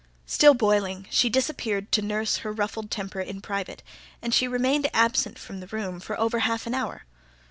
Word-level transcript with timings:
Still 0.25 0.55
boiling, 0.55 1.05
she 1.11 1.29
disappeared 1.29 1.91
to 1.91 2.01
nurse 2.01 2.37
her 2.37 2.51
ruffled 2.51 2.89
temper 2.89 3.21
in 3.21 3.39
private; 3.39 3.83
and 4.19 4.33
she 4.33 4.47
remained 4.47 4.89
absent 4.95 5.37
from 5.37 5.59
the 5.59 5.67
room 5.67 5.99
for 5.99 6.19
over 6.19 6.39
half 6.39 6.65
an 6.65 6.73
hour. 6.73 7.03